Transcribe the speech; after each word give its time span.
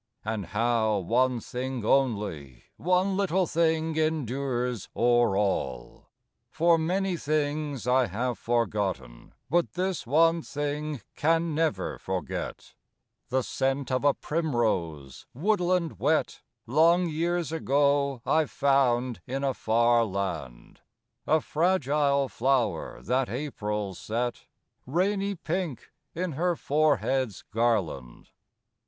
and 0.25 0.47
how 0.47 0.97
one 0.97 1.39
thing 1.39 1.85
only, 1.85 2.63
One 2.75 3.15
little 3.15 3.45
thing 3.45 3.95
endures 3.97 4.89
o'er 4.95 5.37
all! 5.37 6.09
For 6.49 6.79
many 6.79 7.15
things 7.15 7.83
have 7.83 8.11
I 8.11 8.33
forgotten, 8.33 9.35
But 9.47 9.73
this 9.73 10.07
one 10.07 10.41
thing 10.41 11.01
can 11.15 11.53
never 11.53 11.99
forget 11.99 12.73
The 13.29 13.43
scent 13.43 13.91
of 13.91 14.03
a 14.03 14.15
primrose, 14.15 15.27
woodland 15.35 15.99
wet, 15.99 16.41
Long 16.65 17.07
years 17.07 17.51
ago 17.51 18.21
I 18.25 18.45
found 18.45 19.21
in 19.27 19.43
a 19.43 19.53
far 19.53 20.03
land; 20.03 20.81
A 21.27 21.39
fragile 21.41 22.27
flower 22.27 23.03
that 23.03 23.29
April 23.29 23.93
set, 23.93 24.47
Rainy 24.87 25.35
pink, 25.35 25.91
in 26.15 26.31
her 26.31 26.55
forehead's 26.55 27.43
garland. 27.51 28.31